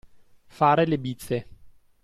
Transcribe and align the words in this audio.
Fare 0.57 0.87
le 0.87 0.97
bizze. 0.97 1.37